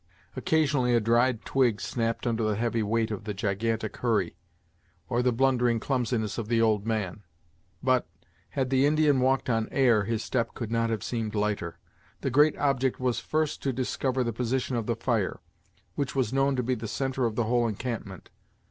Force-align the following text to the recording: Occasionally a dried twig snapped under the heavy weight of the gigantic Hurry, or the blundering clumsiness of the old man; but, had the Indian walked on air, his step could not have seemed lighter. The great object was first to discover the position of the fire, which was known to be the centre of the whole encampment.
Occasionally 0.35 0.95
a 0.95 0.99
dried 0.99 1.45
twig 1.45 1.79
snapped 1.79 2.25
under 2.25 2.41
the 2.43 2.55
heavy 2.55 2.81
weight 2.81 3.11
of 3.11 3.25
the 3.25 3.35
gigantic 3.35 3.97
Hurry, 3.97 4.35
or 5.07 5.21
the 5.21 5.31
blundering 5.31 5.79
clumsiness 5.79 6.39
of 6.39 6.47
the 6.47 6.59
old 6.59 6.87
man; 6.87 7.21
but, 7.83 8.07
had 8.49 8.71
the 8.71 8.87
Indian 8.87 9.19
walked 9.19 9.47
on 9.47 9.69
air, 9.69 10.05
his 10.05 10.23
step 10.23 10.55
could 10.55 10.71
not 10.71 10.89
have 10.89 11.03
seemed 11.03 11.35
lighter. 11.35 11.77
The 12.21 12.31
great 12.31 12.57
object 12.57 12.99
was 12.99 13.19
first 13.19 13.61
to 13.61 13.71
discover 13.71 14.23
the 14.23 14.33
position 14.33 14.75
of 14.75 14.87
the 14.87 14.95
fire, 14.95 15.39
which 15.93 16.15
was 16.15 16.33
known 16.33 16.55
to 16.55 16.63
be 16.63 16.73
the 16.73 16.87
centre 16.87 17.25
of 17.27 17.35
the 17.35 17.43
whole 17.43 17.67
encampment. 17.67 18.31